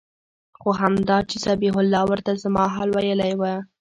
[0.59, 3.41] خو همدا چې ذبيح الله ورته زما حال ويلى و.